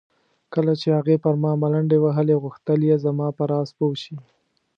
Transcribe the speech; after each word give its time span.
کله 0.53 0.73
چې 0.81 0.87
هغې 0.97 1.15
پر 1.23 1.33
ما 1.43 1.51
ملنډې 1.61 1.97
وهلې 2.01 2.35
غوښتل 2.43 2.79
یې 2.89 2.95
زما 3.05 3.27
په 3.37 3.43
راز 3.51 3.69
پوه 3.77 3.95
شي. 4.03 4.15